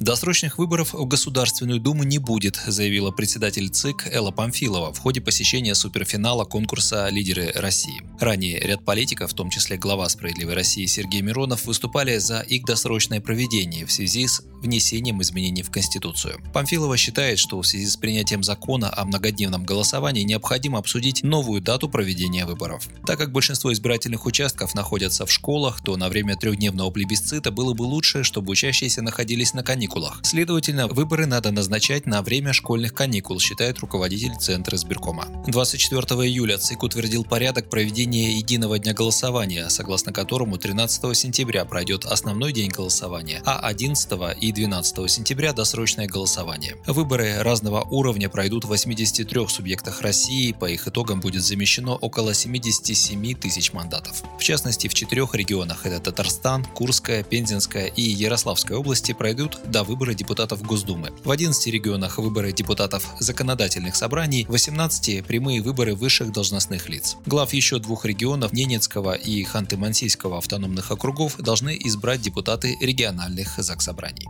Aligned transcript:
Досрочных 0.00 0.58
выборов 0.58 0.92
в 0.92 1.06
Государственную 1.06 1.80
Думу 1.80 2.02
не 2.02 2.18
будет, 2.18 2.60
заявила 2.66 3.10
председатель 3.12 3.70
ЦИК 3.70 4.08
Элла 4.12 4.30
Памфилова 4.30 4.92
в 4.92 4.98
ходе 4.98 5.22
посещения 5.22 5.74
суперфинала 5.74 6.44
конкурса 6.44 7.08
«Лидеры 7.08 7.50
России». 7.54 8.02
Ранее 8.20 8.60
ряд 8.60 8.84
политиков, 8.84 9.32
в 9.32 9.34
том 9.34 9.48
числе 9.48 9.78
глава 9.78 10.06
«Справедливой 10.10 10.52
России» 10.52 10.84
Сергей 10.84 11.22
Миронов, 11.22 11.64
выступали 11.64 12.18
за 12.18 12.40
их 12.40 12.66
досрочное 12.66 13.22
проведение 13.22 13.86
в 13.86 13.92
связи 13.92 14.26
с 14.26 14.42
внесением 14.60 15.22
изменений 15.22 15.62
в 15.62 15.70
Конституцию. 15.70 16.42
Памфилова 16.52 16.96
считает, 16.98 17.38
что 17.38 17.60
в 17.60 17.66
связи 17.66 17.86
с 17.86 17.96
принятием 17.96 18.42
закона 18.42 18.92
о 18.94 19.06
многодневном 19.06 19.64
голосовании 19.64 20.24
необходимо 20.24 20.78
обсудить 20.78 21.22
новую 21.22 21.62
дату 21.62 21.88
проведения 21.88 22.44
выборов. 22.44 22.88
Так 23.06 23.18
как 23.18 23.32
большинство 23.32 23.72
избирательных 23.72 24.26
участков 24.26 24.74
находятся 24.74 25.24
в 25.24 25.32
школах, 25.32 25.82
то 25.82 25.96
на 25.96 26.10
время 26.10 26.36
трехдневного 26.36 26.90
плебисцита 26.90 27.50
было 27.50 27.72
бы 27.72 27.84
лучше, 27.84 28.24
чтобы 28.24 28.52
учащиеся 28.52 29.00
находились 29.00 29.54
на 29.54 29.62
каникулах 29.62 29.85
каникулах. 29.86 30.20
Следовательно, 30.22 30.88
выборы 30.88 31.26
надо 31.26 31.50
назначать 31.50 32.06
на 32.06 32.22
время 32.22 32.52
школьных 32.52 32.94
каникул, 32.94 33.40
считает 33.40 33.78
руководитель 33.78 34.34
Центра 34.38 34.76
избиркома. 34.76 35.26
24 35.46 36.02
июля 36.28 36.58
ЦИК 36.58 36.82
утвердил 36.82 37.24
порядок 37.24 37.70
проведения 37.70 38.36
единого 38.36 38.78
дня 38.78 38.92
голосования, 38.92 39.68
согласно 39.68 40.12
которому 40.12 40.58
13 40.58 41.16
сентября 41.16 41.64
пройдет 41.64 42.04
основной 42.04 42.52
день 42.52 42.70
голосования, 42.70 43.42
а 43.44 43.58
11 43.60 44.10
и 44.40 44.52
12 44.52 45.10
сентября 45.10 45.52
досрочное 45.52 46.06
голосование. 46.06 46.76
Выборы 46.86 47.42
разного 47.42 47.82
уровня 47.82 48.28
пройдут 48.28 48.64
в 48.64 48.68
83 48.68 49.48
субъектах 49.48 50.02
России, 50.02 50.52
по 50.52 50.66
их 50.66 50.88
итогам 50.88 51.20
будет 51.20 51.44
замещено 51.44 51.96
около 51.96 52.34
77 52.34 53.34
тысяч 53.34 53.72
мандатов. 53.72 54.22
В 54.38 54.42
частности, 54.42 54.88
в 54.88 54.94
четырех 54.94 55.34
регионах– 55.34 55.80
это 55.86 56.00
Татарстан, 56.00 56.64
Курская, 56.64 57.22
Пензенская 57.22 57.86
и 57.86 58.02
Ярославская 58.02 58.78
области 58.78 59.12
пройдут 59.12 59.58
до 59.76 59.84
выбора 59.84 60.14
депутатов 60.14 60.62
Госдумы. 60.62 61.12
В 61.22 61.30
11 61.30 61.66
регионах 61.66 62.16
выборы 62.16 62.50
депутатов 62.50 63.04
законодательных 63.20 63.94
собраний, 63.94 64.46
в 64.46 64.52
18 64.52 65.22
прямые 65.22 65.60
выборы 65.60 65.94
высших 65.94 66.32
должностных 66.32 66.88
лиц. 66.88 67.18
Глав 67.26 67.52
еще 67.52 67.78
двух 67.78 68.06
регионов 68.06 68.54
Ненецкого 68.54 69.12
и 69.12 69.44
Ханты-Мансийского 69.44 70.38
автономных 70.38 70.92
округов 70.92 71.36
должны 71.36 71.76
избрать 71.84 72.22
депутаты 72.22 72.78
региональных 72.80 73.58
заксобраний. 73.58 74.26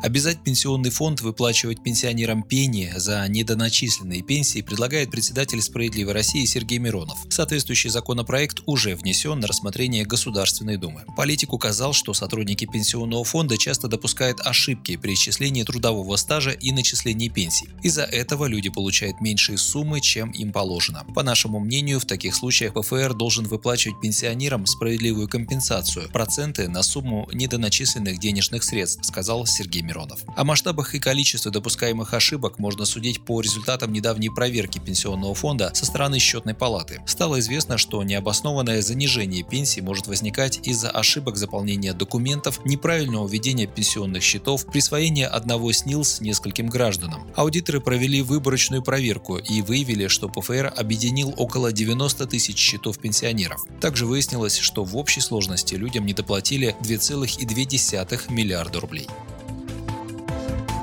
Обязать 0.00 0.38
пенсионный 0.44 0.90
фонд 0.90 1.20
выплачивать 1.22 1.82
пенсионерам 1.82 2.44
пени 2.44 2.92
за 2.96 3.26
недоначисленные 3.26 4.22
пенсии 4.22 4.62
предлагает 4.62 5.10
председатель 5.10 5.60
«Справедливой 5.60 6.12
России» 6.12 6.44
Сергей 6.44 6.78
Миронов. 6.78 7.18
Соответствующий 7.30 7.90
законопроект 7.90 8.60
уже 8.66 8.94
внесен 8.94 9.40
на 9.40 9.48
рассмотрение 9.48 10.04
Государственной 10.04 10.76
Думы. 10.76 11.04
Политик 11.16 11.52
указал, 11.52 11.92
что 11.92 12.14
сотрудники 12.14 12.64
пенсионного 12.64 13.24
фонда 13.24 13.58
часто 13.58 13.88
допускают 13.88 14.40
ошибки 14.40 14.96
при 14.96 15.14
исчислении 15.14 15.64
трудового 15.64 16.14
стажа 16.14 16.50
и 16.50 16.70
начислении 16.70 17.28
пенсий. 17.28 17.68
Из-за 17.82 18.04
этого 18.04 18.46
люди 18.46 18.68
получают 18.68 19.20
меньшие 19.20 19.58
суммы, 19.58 20.00
чем 20.00 20.30
им 20.30 20.52
положено. 20.52 21.04
По 21.14 21.24
нашему 21.24 21.58
мнению, 21.58 21.98
в 21.98 22.04
таких 22.04 22.36
случаях 22.36 22.74
ПФР 22.74 23.14
должен 23.14 23.46
выплачивать 23.46 24.00
пенсионерам 24.00 24.64
справедливую 24.66 25.28
компенсацию– 25.28 26.08
проценты 26.12 26.68
на 26.68 26.84
сумму 26.84 27.28
недоначисленных 27.32 28.20
денежных 28.20 28.62
средств, 28.62 29.04
сказал 29.04 29.44
Сергей 29.44 29.87
Миронов. 29.88 30.20
О 30.36 30.44
масштабах 30.44 30.94
и 30.94 31.00
количестве 31.00 31.50
допускаемых 31.50 32.12
ошибок 32.12 32.58
можно 32.58 32.84
судить 32.84 33.24
по 33.24 33.40
результатам 33.40 33.92
недавней 33.92 34.28
проверки 34.28 34.78
Пенсионного 34.78 35.34
фонда 35.34 35.70
со 35.74 35.86
стороны 35.86 36.18
счетной 36.18 36.54
палаты. 36.54 37.00
Стало 37.06 37.40
известно, 37.40 37.78
что 37.78 38.02
необоснованное 38.02 38.82
занижение 38.82 39.42
пенсий 39.42 39.80
может 39.80 40.06
возникать 40.06 40.60
из-за 40.62 40.90
ошибок 40.90 41.36
заполнения 41.36 41.94
документов, 41.94 42.60
неправильного 42.64 43.26
введения 43.26 43.66
пенсионных 43.66 44.22
счетов, 44.22 44.66
присвоения 44.66 45.26
одного 45.26 45.72
СНИЛС 45.72 46.20
нескольким 46.20 46.68
гражданам. 46.68 47.26
Аудиторы 47.34 47.80
провели 47.80 48.20
выборочную 48.20 48.82
проверку 48.82 49.38
и 49.38 49.62
выявили, 49.62 50.08
что 50.08 50.28
ПФР 50.28 50.74
объединил 50.76 51.32
около 51.36 51.72
90 51.72 52.26
тысяч 52.26 52.58
счетов 52.58 52.98
пенсионеров. 52.98 53.64
Также 53.80 54.04
выяснилось, 54.04 54.58
что 54.58 54.84
в 54.84 54.96
общей 54.96 55.20
сложности 55.20 55.74
людям 55.74 56.04
недоплатили 56.04 56.76
2,2 56.82 58.32
миллиарда 58.32 58.80
рублей. 58.80 59.08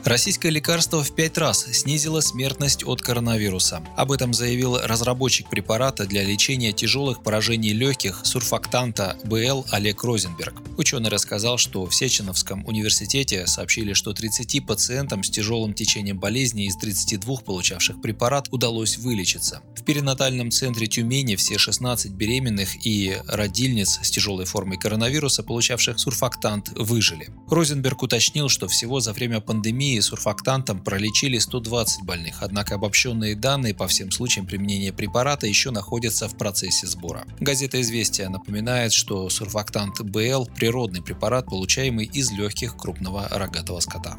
Российское 0.06 0.52
лекарство 0.52 1.04
в 1.04 1.16
пять 1.16 1.36
раз 1.36 1.66
снизило 1.66 2.20
смертность 2.20 2.84
от 2.86 3.02
коронавируса. 3.02 3.84
Об 3.98 4.12
этом 4.12 4.36
заявил 4.36 4.78
разработчик 4.78 5.50
препарата 5.50 6.06
для 6.06 6.24
лечения 6.24 6.74
тяжелых 6.74 7.24
поражений 7.24 7.74
легких 7.74 8.22
сурфактанта 8.24 9.18
БЛ 9.24 9.66
Олег 9.72 10.04
Розенберг. 10.04 10.62
Ученый 10.78 11.10
рассказал, 11.10 11.58
что 11.58 11.88
в 11.88 11.96
Сеченовском 11.96 12.64
университете 12.68 13.48
сообщили, 13.48 13.94
что 13.94 14.14
30 14.14 14.68
пациентам 14.68 15.24
с 15.24 15.30
тяжелым 15.32 15.74
течением 15.74 16.20
болезни 16.20 16.68
из 16.68 16.78
32 16.78 17.38
получавших 17.38 18.00
препарат 18.00 18.48
удалось 18.52 19.00
вылечиться. 19.00 19.64
В 19.76 19.84
перинатальном 19.84 20.52
центре 20.52 20.86
Тюмени 20.86 21.36
все 21.36 21.58
16 21.58 22.12
беременных 22.12 22.86
и 22.86 23.18
родильниц 23.28 24.00
с 24.04 24.12
тяжелой 24.12 24.46
формой 24.46 24.78
коронавируса, 24.78 25.42
получавших 25.42 26.00
сурфактант, 26.00 26.70
выжили. 26.76 27.30
Розенберг 27.50 28.04
уточнил, 28.04 28.50
что 28.50 28.68
всего 28.68 29.00
за 29.00 29.12
время 29.12 29.42
пандемии 29.42 29.95
пандемии 29.96 30.00
сурфактантом 30.00 30.80
пролечили 30.80 31.40
120 31.40 32.04
больных, 32.04 32.38
однако 32.42 32.76
обобщенные 32.76 33.36
данные 33.36 33.74
по 33.74 33.88
всем 33.88 34.12
случаям 34.12 34.46
применения 34.46 34.92
препарата 34.92 35.48
еще 35.48 35.72
находятся 35.72 36.28
в 36.28 36.38
процессе 36.38 36.88
сбора. 36.88 37.26
Газета 37.40 37.82
«Известия» 37.82 38.30
напоминает, 38.30 38.94
что 38.94 39.30
сурфактант 39.30 40.02
БЛ– 40.02 40.48
природный 40.56 41.02
препарат, 41.02 41.46
получаемый 41.46 42.06
из 42.06 42.32
легких 42.32 42.76
крупного 42.78 43.28
рогатого 43.30 43.80
скота. 43.80 44.18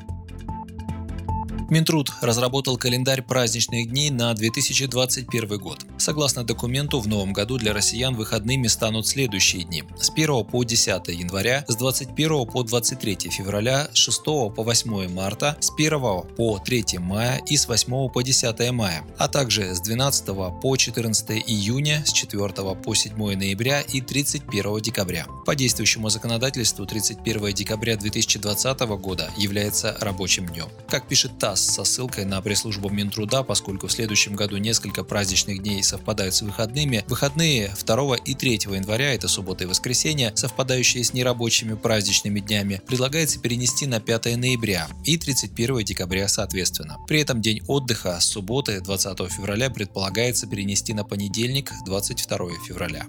Минтруд 1.69 2.13
разработал 2.21 2.77
календарь 2.77 3.23
праздничных 3.23 3.91
дней 3.91 4.11
на 4.11 4.33
2021 4.35 5.59
год. 5.59 5.85
Согласно 5.99 6.45
документу, 6.45 7.01
в 7.01 7.09
новом 7.09 7.33
году 7.33 7.59
для 7.59 7.75
россиян 7.75 8.15
выходными 8.15 8.69
станут 8.69 9.09
следующие 9.09 9.65
дни. 9.65 9.83
С 9.99 10.11
1 10.11 10.45
по 10.45 10.63
10 10.63 11.09
января, 11.09 11.65
с 11.67 11.75
21 11.75 12.47
по 12.47 12.63
23 12.63 13.31
февраля, 13.31 13.89
с 13.93 13.97
6 13.97 14.25
по 14.25 14.63
8 14.63 15.09
марта, 15.09 15.57
с 15.61 15.73
1 15.73 16.01
по 16.37 16.61
3 16.65 16.99
мая 16.99 17.43
и 17.49 17.57
с 17.57 17.67
8 17.67 18.11
по 18.11 18.23
10 18.23 18.71
мая, 18.71 19.03
а 19.19 19.27
также 19.27 19.75
с 19.75 19.81
12 19.81 20.27
по 20.63 20.77
14 20.77 21.31
июня, 21.49 22.05
с 22.07 22.13
4 22.13 22.49
по 22.77 22.95
7 22.95 23.17
ноября 23.17 23.81
и 23.81 24.01
31 24.01 24.81
декабря. 24.81 25.27
По 25.45 25.57
действующему 25.57 26.11
законодательству 26.11 26.87
31 26.87 27.53
декабря 27.53 27.97
2020 27.97 28.81
года 29.01 29.31
является 29.37 29.97
рабочим 30.01 30.47
днем. 30.47 30.69
Как 30.89 31.09
пишет 31.09 31.39
ТАСС, 31.41 31.56
со 31.61 31.85
ссылкой 31.85 32.25
на 32.25 32.41
пресс-службу 32.41 32.89
Минтруда, 32.89 33.43
поскольку 33.43 33.87
в 33.87 33.93
следующем 33.93 34.35
году 34.35 34.57
несколько 34.57 35.05
праздничных 35.05 35.63
дней 35.63 35.83
совпадают 35.83 36.35
с 36.35 36.43
выходными. 36.43 37.05
Выходные 37.09 37.75
2 37.85 38.17
и 38.17 38.35
3 38.35 38.53
января, 38.53 39.15
это 39.15 39.29
суббота 39.29 39.65
и 39.65 39.67
воскресенье, 39.67 40.33
совпадающие 40.35 41.05
с 41.05 41.13
нерабочими 41.13 41.75
праздничными 41.75 42.41
днями, 42.41 42.81
предлагается 42.87 43.39
перенести 43.41 43.87
на 43.87 44.01
5 44.01 44.37
ноября 44.37 44.89
и 45.05 45.17
31 45.17 45.85
декабря 45.85 46.29
соответственно. 46.29 46.99
При 47.07 47.21
этом 47.21 47.41
день 47.41 47.63
отдыха 47.67 48.19
с 48.21 48.27
субботы 48.27 48.81
20 48.81 49.31
февраля 49.33 49.71
предполагается 49.71 50.47
перенести 50.47 50.95
на 50.95 51.05
понедельник 51.05 51.73
22 51.87 52.39
февраля. 52.67 53.07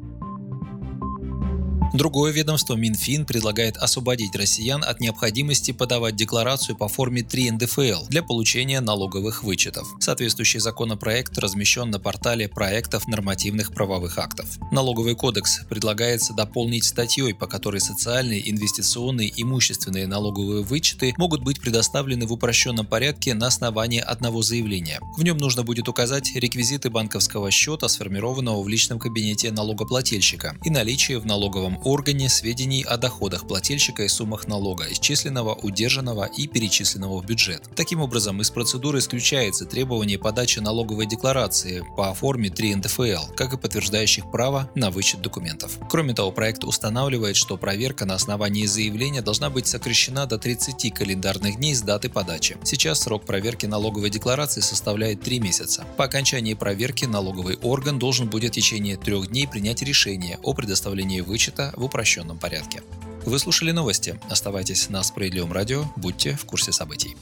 Другое 1.93 2.33
ведомство 2.33 2.75
Минфин 2.75 3.25
предлагает 3.25 3.77
освободить 3.77 4.35
россиян 4.35 4.83
от 4.83 4.99
необходимости 4.99 5.71
подавать 5.71 6.15
декларацию 6.15 6.75
по 6.75 6.89
форме 6.89 7.23
3 7.23 7.51
НДФЛ 7.51 8.07
для 8.09 8.21
получения 8.21 8.81
налоговых 8.81 9.43
вычетов. 9.43 9.87
Соответствующий 9.99 10.59
законопроект 10.59 11.37
размещен 11.37 11.89
на 11.89 11.99
портале 11.99 12.49
проектов 12.49 13.07
нормативных 13.07 13.73
правовых 13.73 14.17
актов. 14.17 14.45
Налоговый 14.71 15.15
кодекс 15.15 15.61
предлагается 15.69 16.33
дополнить 16.33 16.83
статьей, 16.83 17.33
по 17.33 17.47
которой 17.47 17.79
социальные, 17.79 18.49
инвестиционные, 18.51 19.31
имущественные 19.35 20.07
налоговые 20.07 20.63
вычеты 20.63 21.13
могут 21.17 21.41
быть 21.41 21.61
предоставлены 21.61 22.27
в 22.27 22.33
упрощенном 22.33 22.85
порядке 22.85 23.33
на 23.33 23.47
основании 23.47 24.01
одного 24.01 24.41
заявления. 24.41 24.99
В 25.17 25.23
нем 25.23 25.37
нужно 25.37 25.63
будет 25.63 25.87
указать 25.87 26.35
реквизиты 26.35 26.89
банковского 26.89 27.49
счета, 27.49 27.87
сформированного 27.87 28.61
в 28.61 28.67
личном 28.67 28.99
кабинете 28.99 29.51
налогоплательщика, 29.51 30.57
и 30.65 30.69
наличие 30.69 31.19
в 31.19 31.25
налоговом 31.25 31.76
органе 31.85 32.29
сведений 32.29 32.83
о 32.83 32.97
доходах 32.97 33.47
плательщика 33.47 34.03
и 34.03 34.07
суммах 34.07 34.47
налога, 34.47 34.85
исчисленного, 34.91 35.53
удержанного 35.53 36.25
и 36.25 36.47
перечисленного 36.47 37.21
в 37.21 37.25
бюджет. 37.25 37.63
Таким 37.75 38.01
образом, 38.01 38.41
из 38.41 38.49
процедуры 38.49 38.99
исключается 38.99 39.65
требование 39.65 40.17
подачи 40.17 40.59
налоговой 40.59 41.05
декларации 41.05 41.83
по 41.95 42.13
форме 42.13 42.49
3 42.49 42.75
НДФЛ, 42.75 43.33
как 43.35 43.53
и 43.53 43.57
подтверждающих 43.57 44.31
право 44.31 44.69
на 44.75 44.91
вычет 44.91 45.21
документов. 45.21 45.77
Кроме 45.89 46.13
того, 46.13 46.31
проект 46.31 46.63
устанавливает, 46.63 47.35
что 47.35 47.57
проверка 47.57 48.05
на 48.05 48.15
основании 48.15 48.65
заявления 48.65 49.21
должна 49.21 49.49
быть 49.49 49.67
сокращена 49.67 50.25
до 50.25 50.37
30 50.37 50.93
календарных 50.93 51.57
дней 51.57 51.75
с 51.75 51.81
даты 51.81 52.09
подачи. 52.09 52.57
Сейчас 52.63 53.01
срок 53.01 53.25
проверки 53.25 53.65
налоговой 53.65 54.09
декларации 54.09 54.61
составляет 54.61 55.21
3 55.21 55.39
месяца. 55.39 55.85
По 55.97 56.05
окончании 56.05 56.53
проверки 56.53 57.05
налоговый 57.05 57.57
орган 57.61 57.99
должен 57.99 58.29
будет 58.29 58.51
в 58.51 58.55
течение 58.55 58.97
трех 58.97 59.27
дней 59.27 59.47
принять 59.47 59.81
решение 59.81 60.39
о 60.43 60.53
предоставлении 60.53 61.21
вычета 61.21 61.66
в 61.75 61.83
упрощенном 61.83 62.37
порядке. 62.37 62.81
Вы 63.25 63.39
слушали 63.39 63.71
новости. 63.71 64.19
Оставайтесь 64.29 64.89
на 64.89 65.03
Справедливом 65.03 65.51
радио, 65.51 65.85
будьте 65.95 66.33
в 66.35 66.45
курсе 66.45 66.71
событий. 66.71 67.15